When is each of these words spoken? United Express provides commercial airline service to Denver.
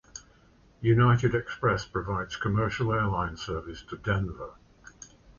United 0.81 1.35
Express 1.35 1.85
provides 1.85 2.35
commercial 2.35 2.91
airline 2.91 3.37
service 3.37 3.83
to 3.83 3.97
Denver. 3.97 4.55